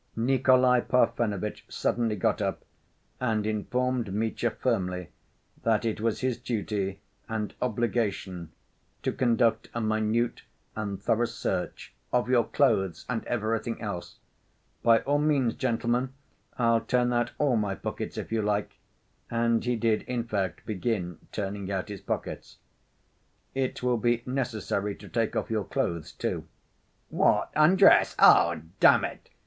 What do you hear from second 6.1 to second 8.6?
his duty and obligation